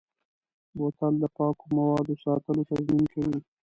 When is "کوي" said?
3.13-3.37